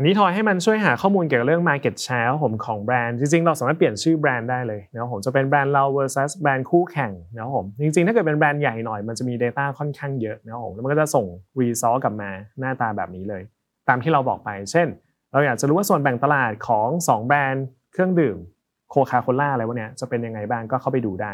[0.00, 11.26] อันนี้ทอยให้มันช่วยหาข้อมูลเกี่ยวกับเรื่อง Market Share ผมของแบรนด์จริงๆ เราสามารถเปลี่ยนชื่อแบรนด์ได้เลยนะครับผมจะเป็นแบรนด์เรา versus แบรนด์คู่แข่งนะครับผมจริงๆ ถ้าเกิดเป็นแบรนด์ใหญ่หน่อยมันจะมี Data ค่อนข้างเยอะนะครับผมแล้วมันก็จะส่ง
[11.60, 13.42] result กลับมาหน้าตาแบบนี้เลย
[13.88, 14.86] ตามที่เราบอกไป เช่น
[15.32, 18.36] เราอยากจะรู้ว่าส่วนแบ่งตลาดของ 2 แบรนด์เครื่องดื่ม
[18.90, 21.32] โคคาโคล่าอะไรพวกเนี้ยจะเป็นยังไงบ้างก็เข้าไปดูได้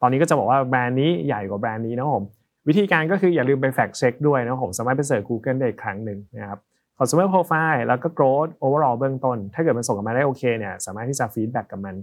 [0.00, 2.24] ตอนนี้ก็จะบอกว่าแบรนด์นี้ใหญ่กว่าแบรนด์นี้นะครับผม
[2.68, 6.60] วิธีการก็คืออย่าลืมไป fact check ด้วยนะครับผมสามารถไปเสิร์ช Google ได้อีกครั้งหนึ่งนะครับ
[7.00, 11.94] consumer profile แล้วก็ growth overall เบื้องต้น ถ้าเกิดมันส่งกลับมาได้โอเคเนี่ยสามารถที่จะ feedback กับมัน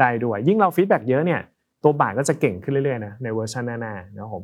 [0.00, 1.40] ได้ด้วย ยิ่งเรา feedback เยอะเนี่ย
[1.82, 4.42] ตัวบาทก็จะเก่งขึ้นเรื่อยๆนะในเวอร์ชันหน้าๆนะครับผม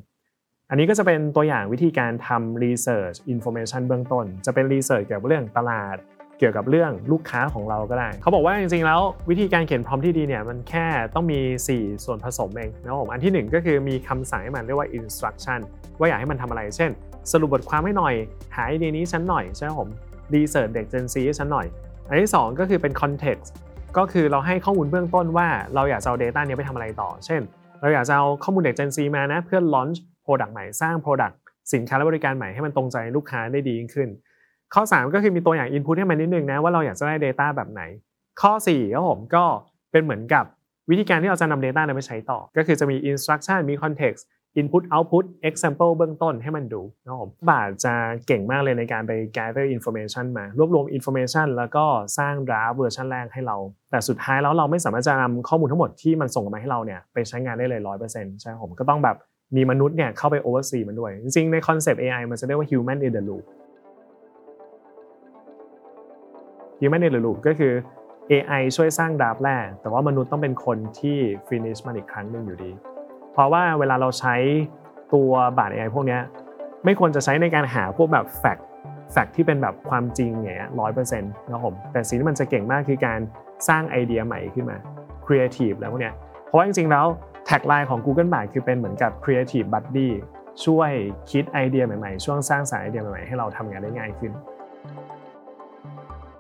[0.70, 5.96] อันนี้ก็จะเป็นตัวอย่างวิธีการทำ research information เบื้องต้น จะเป็น research เกี่ยวกับเรื่องตลาด
[6.38, 11.40] เกี่ยวกับเรื่องลูกค้าของเราก็ได้ เขาบอกว่าจริงๆแล้ววิธีการเขียนพร้อมที่ดีเนี่ยมันแค่ต้องมี
[11.72, 15.60] 4 ส่วนผสมเองนะครับผมอันที่ 1 ก็คือมีคำสั่งให้มันเรียกว่า instruction
[15.98, 16.90] ว่าอยากให้มันทำอะไร เช่น
[17.32, 18.14] สรุปบทความให้หน่อย
[18.54, 19.88] หาไอเดียนี้ฉันหน่อยใช่ไหมผม
[20.34, 21.66] รีเสิร์ชเด็ก Gen Z ให้ฉันหน่อย
[22.08, 23.48] อันที่ 2 ก็คือเป็น context
[23.98, 27.40] ก็คือเราให้ข้อมูลเบื้องต้นว่าเราอยากจะเอา Data เนี้ยไปทำอะไรต่อ เช่น
[27.80, 31.34] เราอยากจะเอาข้อมูลเด็ก Gen Z มานะเพื่อ launch product ใหม่สร้าง product
[31.72, 34.08] สินค้าและบริการใหม่ให้มันตรงใจลูกค้าได้ดียิ่งขึ้น
[34.74, 37.82] ข้อ 3 ก็คือมีตัวอย่าง input ให้มันนิดนึงนะว่าเราอยากจะได้ Data แบบไหน
[38.40, 39.44] ข้อ4ครับผมก็
[39.92, 40.44] เป็นเหมือนกับ
[40.90, 44.22] วิธีการที่เราจะนำ Data นั้นไปใช้ต่อ ก็คือจะมี instruction มี context
[44.60, 47.94] input output example เบื้องต้นให้มันดูนะครับผม Bard จะ
[48.26, 51.84] เก่งมากเลยในการไป gather information มารวบรวม information แล้วก็
[52.18, 53.56] สร้าง draft เวอร์ชันแรกให้เรา
[53.90, 59.16] แต่สุดท้ายแล้วเราไม่สามารถจะนำข้อมูลทั้งหมดที่มันส่งมาให้เราเนี่ยไปใช้งานได้เลย 100%ใช่ไหมผมก็ต้องแบบ
[59.56, 63.44] มีมนุษย์เนี่ยเข้าไป oversee มันด้วย จริงๆ ในคอนเซปต์ AI มันจะเรียกว่า human in the loop
[66.80, 67.72] human in the loop ก็คือ
[68.32, 72.72] AI ช่วยสร้าง draft แรกแต่ว่ามนุษย์ต้องเป็นคนที่ finish มันอีกครั้งหนึ่งอยู่ดี
[73.36, 74.34] เพราะว่าเวลาเราใช้
[75.14, 76.18] ตัว Bard AI พวกนี้
[76.84, 78.62] ไม่ควรจะใช้ในการหาพวกแบบ fact
[79.14, 83.18] fact ที่เป็นแบบความจริงอย่างเงี้ยร้อยเปอร์เซ็นต์นะครับผมแต่สิ่งที่มันจะเก่งมากคือการ
[83.68, 84.76] สร้างไอเดียใหม่ขึ้นมา
[85.26, 86.14] creative แล้วพวกเนี้ย
[86.46, 87.06] เพราะว่าจริงๆแล้ว
[87.46, 90.08] tagline ของ Google Bard คือเป็นเหมือนกับ creative buddy
[90.64, 90.90] ช่วย
[91.30, 94.32] คิดไอเดียใหม่ๆ ช่วยสร้างสรรค์ไอเดียใหม่ๆ ให้เราทำงานได้ง่ายขึ้น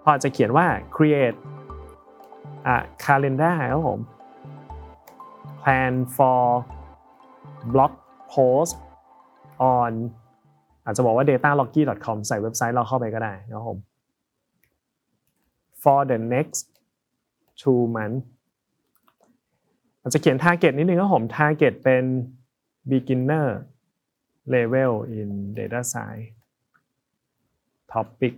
[0.04, 1.38] พอจะเขียนว่า create
[2.74, 4.00] a calendar ครับผม
[5.62, 6.42] plan for
[7.72, 7.92] blog
[8.32, 8.74] post
[9.76, 9.92] on
[10.84, 13.78] อาจจะบอกว่า dataloggy.com ใส่เว็บไซต์เราเข้าไปก็ได้นะครับผม
[15.82, 16.64] for the next
[17.60, 18.22] two months
[20.02, 22.04] อาจจะเขียน target นิดนึงครับผม target เป็น
[22.90, 23.48] beginner
[24.54, 26.30] level in data science
[27.92, 28.34] topic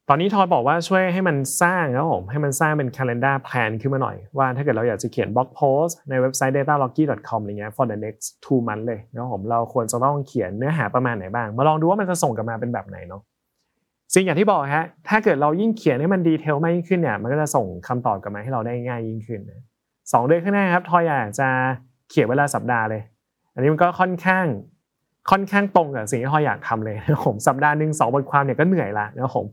[0.11, 8.85] อนนี้ทอยบอกว่าช่วยให้มันสร้างครับผมให้มันสร้างเป็น calendar plan ขึ้นมาหน่อย ว่าถ้าเกิดเราอยากจะเขียน blog post ในเว็บไซต์ dataloggy.com อะไรเงี้ย for the next two months
[8.87, 13.21] เลยนะครับผมเราควรจะต้องเขียนเนื้อหาประมาณไหนบ้าง มาลองดูว่ามันจะส่งกลับมาเป็นแบบไหนเนาะ
[14.13, 19.39] สิ่งอย่างที่บอกฮะถ้าเกิดเรายิ่งเขียนให้มันดีเทลมากยิ่งขึ้นเนี่ยมันก็จะส่งคำตอบกลับมาให้เราได้ง่ายยิ่งขึ้น
[20.11, 21.47] สองเดือนข้างหน้าครับทอยอยากจะ
[22.09, 23.01] เขียนเวลาสัปดาห์เลย
[23.53, 24.45] อันนี้มันก็ค่อนข้าง
[25.31, 29.45] ค่อนข้างตรงกับสิ่งที่ทอยอยากทำเลยนะครับผมสัปดาห์หนึ่งสองบทความเนี่ยก็เหนื่อยละนะผม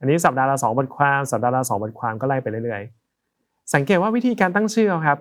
[0.00, 5.18] อันนี้สัปดาห์ละสองบทความสัปดาห์ละสองบทความก็ไล่ไปเรื่อยๆ สังเกตว่าวิธีการตั้งชื่อครับ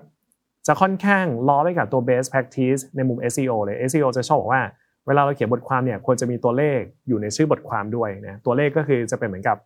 [0.67, 4.61] จะค่อนข้างล้อไปกับตัว best practice ในมุม SEO เลย SEO จะชอบบอกว่า
[5.07, 9.57] เวลาเราเขียนบทความเนี่ยควรจะมีตัวเลขอยู่ในชื่อบทความด้วยนะตัวเลขก็คือจะเป็นเหมือนกับ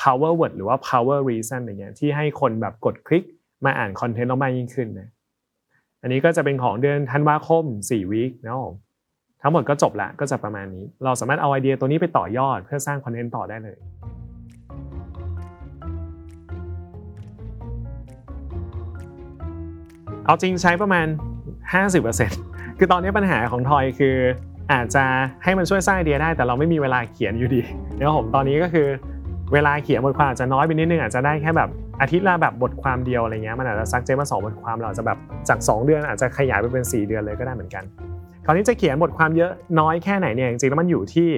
[0.00, 3.24] power word หรือว่า power reason อย่างเงี้ยที่ให้คนแบบกดคลิก
[3.64, 5.08] มาอ่านคอนเทนต์เรามากยิ่งขึ้นนะ
[6.02, 8.54] อันนี้ก็จะเป็นของเดือนธันวาคม4วีคนะ
[9.42, 13.76] ทั้งหมดก็จบละก็จะประมาณนี้ เราสามารถเอาไอเดียตัวนี้ไปต่อยอดเพื่อสร้างคอนเทนต์ต่อได้เลย
[20.26, 21.06] เอาจริงใช้ประมาณ
[22.12, 24.16] 50%คือตอนนี้ปัญหาของทอยคือ
[24.72, 25.04] อาจจะ
[25.44, 27.60] ให้มันช่วยสร้างไอเดียได้ แต่เราไม่มีเวลาเขียนอยู่ดี
[27.96, 28.86] นะครับผมตอนนี้ก็คือ
[29.52, 31.68] เวลาเขียนบทความอาจจะน้อยไปนิดนึงอาจจะได้แค่แบบ
[32.00, 37.84] อาทิตย์ละแบบบทความเดียวอะไรเงี้ยมันอาจจะ suggest มาสองบทความเราอาจจะแบบจาก 2 เดือนอาจจะขยายไปเป็น 4 เดือนเลยก็ได้เหมือนกัน
[38.44, 41.28] คราวนี้จะเขียนบทความเยอะน้อยแค่ไหนเนี่ยจริงๆแล้วมันอยู่ที่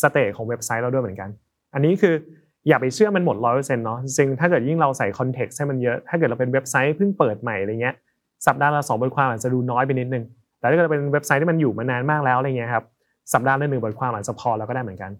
[0.00, 1.28] stage ของเว็บไซต์เราด้วยเหมือนกัน
[1.74, 2.14] อันนี้คือ
[2.68, 7.94] อย่าไปเชื่อมันหมดร้อยเปอร์เซ็นต์เนาะจริงถ้าเกิดยิ่งเราใส่ context ให้มันเยอะ ถ้าเกิดเราเป็นเว็บไซต์เพิ่งเปิดใหม่อะไรเงี้ย
[8.46, 10.24] สัปดาห์ละสองบทความอาจจะดูน้อยไปนิดนึง
[10.58, 12.84] แต่ถ้าเกิดเป็นเว็บไซต์ที่มันอยู่มานานมากแล้วอะไรเงี้ยครับ
[13.32, 15.12] สัปดาห์ละหนึ่งบทความอาจจะพอแล้วก็ได้เหมือนกัน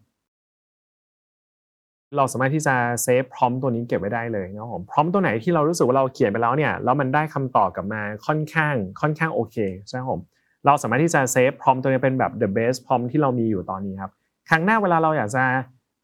[2.17, 10.21] เราสามารถที่จะเซฟพร้อมตัวนี้เก็บไว้ได้เลยนะครับผมพร้อมตัวไหนที่เรารู้สึกว่าเราเขียนไปแล้วเนี่ยแล้วมันได้คำตอบกลับมาค่อนข้างค่อนข้างโอเคใช่ไหมผม
[10.67, 14.13] เราสามารถที่จะเซฟพร้อมตัวนี้เป็นแบบ the best พร้อมที่เรามีอยู่ตอนนี้ครับ
[14.49, 15.45] ครั้งหน้าเวลาเราอยากจะ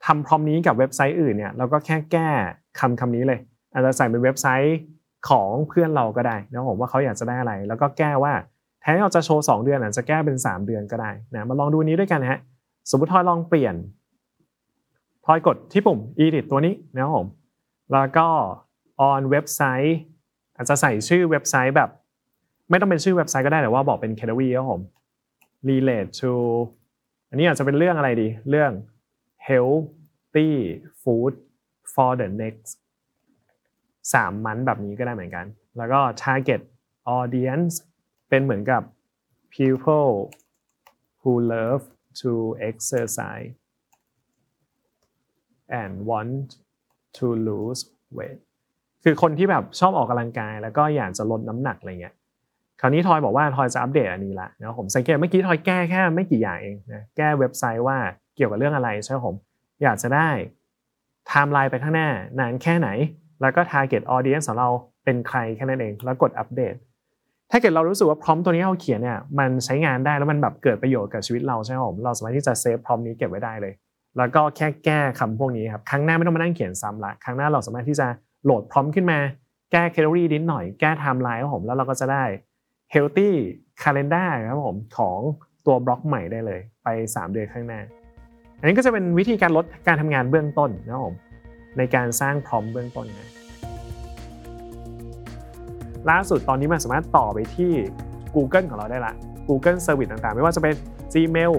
[0.07, 2.29] ทำพร้อมนี้กับเว็บไซต์อื่นเนี่ยเราก็แค่แก้
[2.81, 3.41] คำคำนี้เลย
[3.73, 4.77] อาจจะใส่เป็นเว็บไซต์
[5.29, 8.33] ของเพื่อนเราก็ได้นะผมว่าเขาอยากจะได้อะไร แล้วก็แก้ว่า
[8.81, 12.41] แทนที่เราจะโชว์ 2 เดือนอาจจะแก้เป็น 3 เดือนก็ได้นะมาลองดูนี้ด้วยกันนะฮะ
[12.91, 13.75] สมมติทอยลองเปลี่ยน
[15.27, 17.27] ทอยกดที่ปุ่ม edit ตัวนี้นะครับผม
[17.93, 18.29] แล้วก็
[19.11, 19.99] on เว็บไซต์
[20.57, 21.91] อาจจะใส่ชื่อเว็บไซต์แบบ
[22.71, 24.81] ไม่ต้องเป็นชื่อเว็บไซต์ก็ได้แต่ว่าบอกเป็น category ครับผม
[25.69, 26.33] relate to
[27.29, 28.73] อันนี้อาจจะเป็นเรื่องอะไรดี เรื่อง
[29.49, 30.51] healthy
[31.03, 31.33] food
[31.95, 32.73] for the next
[34.13, 36.61] สามมันแบบนี้ก็ได้เหมือนกัน แล้วก็ target
[37.19, 37.75] audience
[38.29, 38.83] เป็นเหมือนกับ
[39.57, 40.13] people
[41.21, 41.83] who love
[42.21, 42.33] to
[42.71, 43.53] exercise
[45.81, 46.49] and want
[47.19, 47.81] to lose
[48.17, 48.41] weight
[49.05, 52.15] คือคนที่แบบชอบออกกำลังกาย แล้วก็อยากจะลดน้ำหนักอะไรเงี้ย
[52.81, 57.99] คราวนี้ทอยบอกว่าทอยจะอัปเดตอันนี้ละนะผมสังเกตเมื่อกี้ทอยแก้แค่ไม่กี่อย่างเองนะแก้เว็บไซต์ว่า
[58.37, 59.35] เกี่ยวกับเรื่องอะไรใช่ไหมผม
[59.83, 60.29] อยากจะได้
[61.27, 62.89] ไทม์ไลน์ไปข้างหน้า นานแค่ไหน
[63.43, 64.69] แล้วก็ target audience ของเรา
[65.05, 66.75] เป็นใครแค่นั้นเอง แล้วกดอัปเดต
[67.51, 73.73] ถ้าเกิดเรารู้สึกว่า prompt ตัวนี้เราเขียนเนี่ยมันใช้งานได้แล้วมันแบบเกิดประโยชน์กับชีวิตเราใช่ไหมผมเราสามารถที่จะเซฟ prompt นี้เก็บไว้ได้เลย
[74.19, 78.07] แล้วก็แค่แก้คำพวกนี้ครับครั้งหน้าไม่ต้องมานั่งเขียนซ้ำละครั้งหน้าเราสามารถที่จะ
[78.45, 79.19] โหลด prompt ขึ้นมา
[79.73, 82.25] แก้ category นิดหน่อยแก้ไทม์ไลน์ครับผมแล้วเราก็จะได้
[82.95, 83.31] healthy
[83.83, 85.19] calendar ครับผมของ
[85.67, 87.81] ตัวบล็อกใหม่ได้เลย ไป 3 เดือนข้างหน้า
[88.59, 91.15] อันนี้ก็จะเป็นวิธีการลดการทำงานเบื้องต้นนะครับผม
[91.79, 93.29] ในการสร้างพร้อมเบื้องต้นนะ
[96.11, 97.73] ล่าสุดตอนนี้มันสามารถต่อไปที่
[98.37, 99.15] Google ของเราได้ละ
[99.49, 100.75] Google Service ต่างๆ ไม่ว่าจะเป็น
[101.13, 101.53] Gmail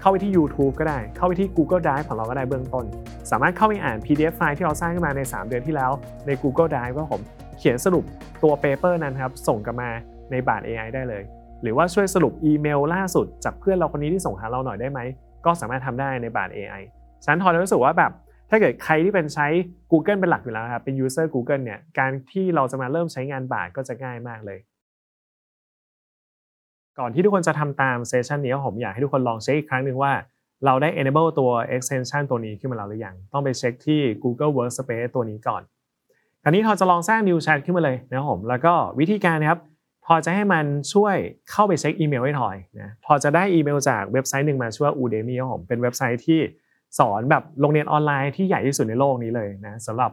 [0.00, 2.84] เข้าไปที่ YouTube ก็ได้ เข้าไปที่ Google Drive ของเราก็ได้เบื้องต้น
[3.30, 5.90] สามารถเข้าไปอ่าน PDF ไฟล์ที่เราสร้างขึ้นมาใน 3 เดือนที่แล้ว
[6.26, 7.20] ใน Google Drive ว่าผม
[7.58, 8.04] เขียนสรุป
[8.42, 9.90] ตัว paper นั้นครับส่งกลับมา
[10.30, 11.22] ในบาท AI ได้เลย
[11.62, 15.00] หรือว่าช่วยสรุปอีเมลล่าสุด จากเพื่อนเราคนนี้ที่ส่งหาเราหน่อยได้ไหม
[15.46, 16.82] ก็สามารถทำได้ในบาท AI
[17.24, 18.12] ฉันทอยรู้สึกว่าแบบ
[18.50, 19.46] ถ้าเกิดใครที่เป็นใช้
[19.90, 24.58] Google เป็นหลักอยู่แล้วครับเป็น user Google เนี่ยการที่เราจะมาเริ่มใช้งาน Bard ก็จะง่ายมากเลย
[26.98, 30.12] ก่อนที่ทุกคนจะทำตาม session นี้ผมอยากให้ทุกคนลองเช็คอีกครั้งหนึ่งว่า
[30.64, 35.62] เราได้ enable ตัว extension ตัวนี้ขึ้นมาแล้วหรือยัง ต้องไปเช็คที่ Google Workspace ตัวนี้ก่อน
[36.42, 39.60] คราวนี้ทอยจะลองสร้าง new chat ขึ้นมาเลยนะครับผม แล้วก็วิธีการนะครับ
[40.06, 41.16] ทอยจะให้มันช่วย
[41.50, 46.40] เข้าไปเช็คอีเมลให้ทอยนะทอยจะได้อีเมลจากเว็บไซต์หนึ่งมาชื่อว่า Udemy ครับผม เป็นเว็บไซต์ที่
[46.98, 50.10] สอนแบบโรงเรียนออนไลน์ที่ใหญ่ที่สุดในโลกนี้เลยนะสำหรับ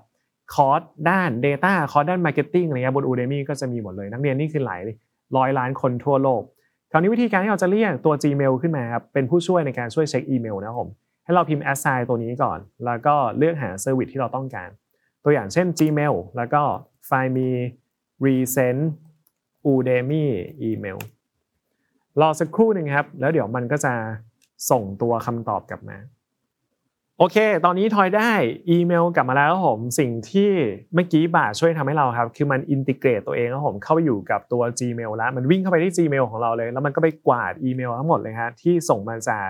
[0.54, 4.82] คอร์สด้าน Data คอร์สด้าน Marketing อะไรเงี้ยบน Udemy ก็จะมีหมดเลย นักเรียนนี่คือหลาย
[5.38, 6.42] ร้อยล้านคนทั่วโลก
[6.92, 10.90] คราวนี้วิธีการที่เราจะเรียกตัว Gmail ขึ้นมาครับเป็นผู้ช่วยในการช่วยเช็คอีเมลนะครับผม
[11.24, 14.70] ให้เราพิมพ์ at sign ตัวนี้ก่อน แล้วก็เลือกหา service ที่เราต้องการ
[15.24, 16.62] ตัวอย่างเช่น Gmail แล้วก็
[17.06, 18.82] find me recent
[19.68, 20.26] Udemy
[20.70, 20.98] email
[22.22, 23.94] รอสักครู่หนึ่งครับ แล้วเดี๋ยวมันก็จะ
[24.72, 25.98] ส่งตัวคำตอบกลับมา
[27.20, 28.32] โอเค ตอนนี้ทอยได้
[28.70, 30.50] อีเมลกลับมาแล้วครับผม สิ่งที่
[30.94, 39.48] เมื่อกี้บ่าช่วยทำให้เราครับ คือมัน integrate ตัวเองครับผม เข้าไปอยู่กับตัว Gmail แล้ว มันวิ่งเข้าไปที่ Gmail ของเราเลย แล้วมันก็ไปกวาดอีเมลทั้งหมดเลยฮะ ที่ส่งมาจาก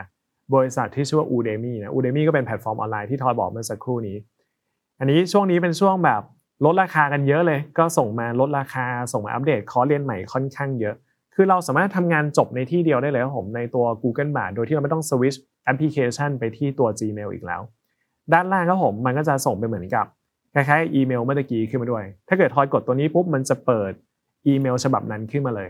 [0.53, 4.17] บริษัทที่ชื่อว่า Udemy นะ Udemy ก็เป็นแพลตฟอร์มออนไลน์ที่ทอยบอกเมื่อสักครู่นี้
[4.99, 6.21] อันนี้ช่วงนี้เป็นช่วงแบบ
[6.65, 10.95] ลดราคากันเยอะเลย ก็ส่งมาลดราคา ส่งมาอัปเดตคอร์สเรียนใหม่ค่อนข้างเยอะ
[11.39, 17.61] คือเราสามารถทำงานจบในที่เดียวได้เลยครับผมในตัว Google Bard โดยที่เราไม่ต้องสวิชแอปพลิเคชันไปที่ตัว Gmail อีกแล้ว
[18.33, 20.05] ด้านล่างครับผมมันก็จะส่งไปเหมือนกับ
[20.53, 23.91] คล้ายๆอีเมลเมื่อกี้ขึ้นมาด้วย ถ้าเกิดทอยกดตัวนี้ปุ๊บมันจะเปิด
[24.47, 25.69] อีเมลฉบับนั้นขึ้นมาเลย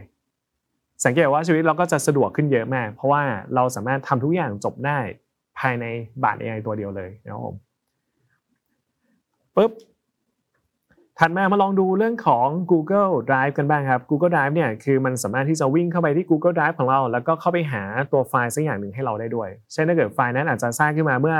[1.06, 3.24] สังเกตว่าชีวิตเราก็จะสะดวกขึ้นเยอะมาก เพราะว่า
[3.56, 5.00] เราสามารถทำทุกอย่างจบได้
[5.60, 5.86] ภายใน
[6.24, 7.56] บาท AI ตัวเดียวเลยนะครับผม
[9.56, 9.72] ปุ๊บ
[11.20, 21.38] ถัดมามาลองดูเรื่องของ Google Drive กันบ้างครับ Google Drive เนี่ยคือมันสามารถที่จะวิ่งเข้าไปที่ Google Drive ของเรา แล้วก็เข้าไปหาตัวไฟล์สักอย่างหนึ่งให้เราได้ด้วย เช่นถ้าเกิดไฟล์นั้นอาจจะสร้างขึ้นมาเมื่อ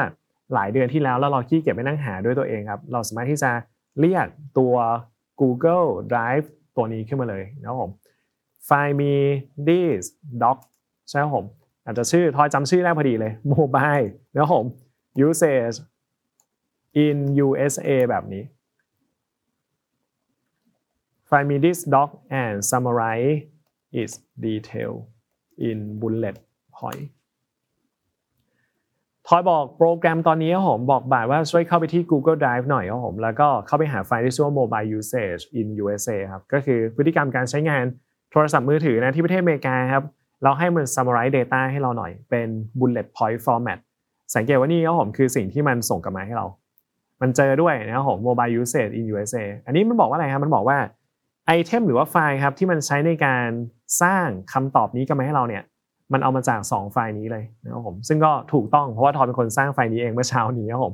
[0.54, 3.52] หลายเดือนที่แล้วแล้วเราขี้เกียจไปนั่งหาด้วยตัวเองครับ เราสามารถที่จะ
[4.00, 4.76] เรียกตัว
[5.42, 7.92] Google Drive ตัวนี้ขึ้นมาเลยนะครับผม
[8.66, 9.14] ไฟล์มี
[9.68, 10.04] this
[10.44, 10.58] doc
[11.10, 11.46] ใช่ไหมผม
[11.86, 14.66] อาจจะชื่อทอยจำชื่อได้พอดีเลย mobile นะครับผม
[15.28, 15.78] usage
[17.06, 18.44] in USA แบบนี้
[21.30, 22.10] Find me this doc
[22.42, 23.44] and summarize
[24.02, 24.14] its
[24.46, 24.94] detail
[25.70, 26.38] in bullet
[26.78, 27.06] point
[29.28, 37.84] ทอยบอกโปรแกรมตอนนี้ครับผมบอกบ่ายว่าช่วยเข้าไปที่ Google Drive หน่อยครับผมแล้วก็เข้าไปหาไฟล์ที่ชื่อว่า mobile usage in USA ครับก็คือพฤติกรรมการใช้งาน
[38.32, 40.04] โทรศัพท์มือถือนะที่ประเทศอเมริกาครับ
[40.44, 42.48] เราให้มัน summarize data ให้เราหน่อยเป็น
[42.80, 43.80] bullet point format
[44.36, 46.46] สังเกตว่านี่ครับผมคือสิ่งที่มันส่งกลับมาให้เรา
[47.22, 50.78] มันเจอด้วยนะครับผม mobile usage in USA อันนี้มันบอกว่าอะไรครับมันบอกว่า
[51.48, 53.48] item หรือว่าไฟล์ครับที่มันใช้ในการ
[54.02, 55.64] สร้างคำตอบนี้กันมาให้เราเนี่ย
[56.14, 60.94] มันเอามาจาก 2 ไฟล์นี้เลยนะครับผมซึ่งก็ถูกต้องเพราะว่าทอยเป็นคนสร้างไฟล์นี้เองเมื่อเช้านี้นะครับผม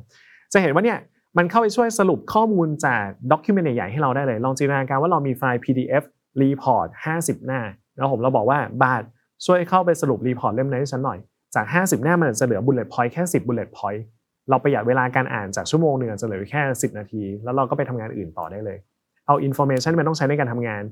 [0.54, 1.00] จะเห็นว่าเนี่ย
[1.38, 6.04] มันเข้าไปช่วยสรุปข้อมูลจากdocument ใหญ่ๆให้เราได้เลย ลองจินตนาการว่าเรามีไฟล์ PDF
[6.42, 6.88] report
[7.20, 7.62] 50 หน้า
[7.98, 9.04] แล้วผมเราบอกว่า Bard
[9.46, 11.20] ช่วยเข้าไปสรุป report เล่มนั้นให้ฉันหน่อย
[11.56, 14.02] จาก 50 หน้ามันจะเหลือ bullet point แค่ 10 bullet point
[14.50, 18.78] เราประหยัดเวลาการอ่านจากชั่วโมงหนึ่งอาจจะเหลือแค่ 10 นาที แล้วเราก็ไปทำงานอื่นต่อได้เลย
[19.28, 20.84] เอา information ที่มันต้องใช้ในการทำงาน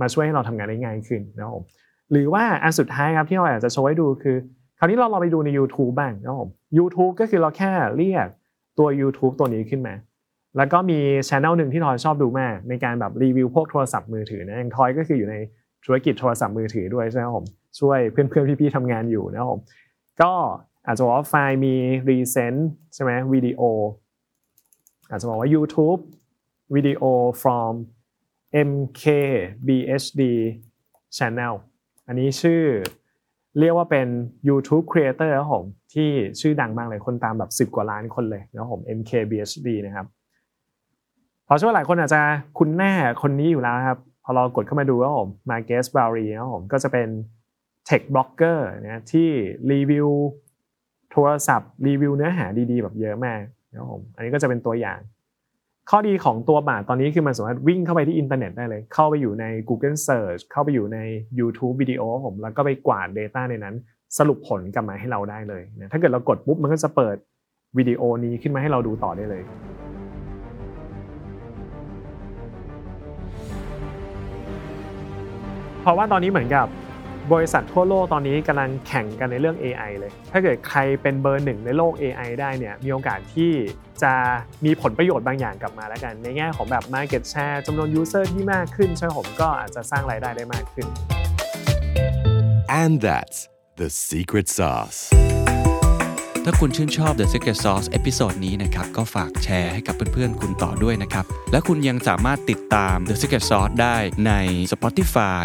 [0.00, 1.64] มาช่วยให้เราทำงานได้ง่ายขึ้นนะครับผม
[2.10, 4.36] หรือว่าอันสุดท้ายครับที่เราอยากจะโชว์ให้ดูคือ
[4.78, 8.28] คราวนี้เราลองไปดูใน YouTube บ้างนะครับผม YouTube ก็คือเราแค่เรียก
[8.78, 9.94] ตัว YouTube ตัวนี้ขึ้นมา
[10.56, 10.98] แล้วก็มี
[11.28, 15.36] ช anel หนึ่งที่ทอยชอบดูมาก ในการแบบรีวิวพวกโทรศัพท์มือถือนะอย่างทอยก็คืออยู่ใน
[15.84, 17.46] ธุรกิจโทรศัพท์มือถือด้วยใช่ไหมครับผม
[17.80, 19.60] ช่วยเพื่อนๆพี่ๆทำงานอยู่นะครับผม
[20.22, 20.32] ก็
[20.86, 21.74] อาจจะบอกว่าไฟล์มี
[22.08, 22.60] recent
[22.94, 23.60] ใช่ไหมวิดีโอ
[25.10, 26.00] อาจจะบอกว่า YouTube
[26.74, 27.02] วิดีโอ
[27.42, 27.74] from
[28.70, 30.22] MKBHD
[31.16, 31.54] Channel
[32.06, 32.62] อันนี้ชื่อ
[33.58, 34.08] เรียกว่าเป็น
[34.48, 40.06] YouTube Creator ครับผมที่ชื่อดังมากเลยคนตามแบบ 10 กว่าล้านคนเลยนะครับผม MKBHD นะครับ
[41.48, 42.22] พราะเชื่อว่าหลายคนอาจจะ
[42.58, 47.08] คุ้นหน้าคนนี้อยู่แล้วครับพอเรากดเข้ามาดูครับผม Marques b a r y นะครับผมก็จะเป็น
[47.88, 49.28] Tech Blogger นะที่
[49.72, 50.08] รีวิว
[51.10, 54.98] โทรศัพท์รีวิวเนื้อหาดีๆ แบบเยอะมากนะครับผมอันนี้ก็จะเป็นตัวอย่าง
[55.92, 60.98] ข้อดีของตัวบาทตอนนี้คือมันสามารถวิ่งเข้าไปที่อินเทอร์เน็ตได้เลย เข้าไปอยู่ใน Google Search เข้าไปอยู่ใน
[61.38, 63.74] YouTube วิดีโอผมแล้วก็ไปกวาด Data ในนั้น
[64.18, 67.16] สรุปผลกลับมาให้เราได้เลยนะถ้าเกิดเรากดปุ๊บมันก็จะเปิด
[67.78, 69.42] วิดีโอนี้ขึ้นมาให้เราดูต่อได้เลย
[75.82, 76.66] เพราะว่าตอนนี้เหมือนกับ
[77.32, 83.52] บริษัททั่วโลกตอนนี้กำลังแข่งกันในเรื่อง AI เลย ถ้าเกิดใครเป็นเบอร์หนึ่งในโลก AI ได้เนี่ย มีโอกาสที่
[84.02, 84.14] จะ
[84.64, 90.86] มีผลประโยชน์บางอย่างกลับมาแล้วกัน ในแง่ของแบบ Market Share จำนวน User ที่มากขึ้นใช่ไหมผมก็อาจจะสร้างรายได้ได้มากขึ้น
[92.82, 93.38] And that's
[93.80, 95.00] the secret sauce.
[96.44, 104.32] ถ้าคุณชื่นชอบ The Secret Sauce episode นี้นะครับ ก็ฝากแชร์ให้กับเพื่อนๆ คุณต่อด้วยนะครับ และคุณยังสามารถติดตาม The Secret Sauce ได้ใน
[104.72, 105.44] Spotify,